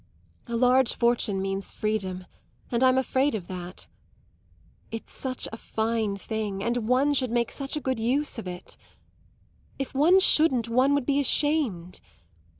[0.47, 2.25] A large fortune means freedom,
[2.71, 3.85] and I'm afraid of that.
[4.89, 8.77] It's such a fine thing, and one should make such a good use of it.
[9.77, 12.01] If one shouldn't one would be ashamed.